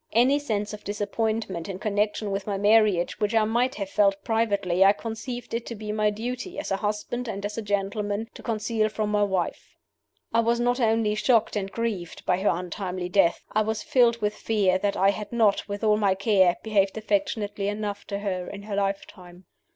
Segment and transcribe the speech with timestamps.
[0.13, 4.83] Any sense of disappointment in connection with my marriage which I might have felt privately
[4.83, 8.89] I conceived it to be my duty as a husband and a gentleman to conceal
[8.89, 9.77] from my wife.
[10.33, 14.33] I was not only shocked and grieved by her untimely death I was filled with
[14.33, 18.63] fear that I had not, with all my care, behaved affectionately enough to her in
[18.63, 19.45] her lifetime.